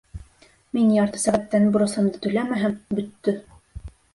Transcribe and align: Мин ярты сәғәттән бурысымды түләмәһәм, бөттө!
Мин 0.77 0.87
ярты 0.95 1.21
сәғәттән 1.25 1.69
бурысымды 1.75 2.23
түләмәһәм, 2.27 2.77
бөттө! 3.01 3.37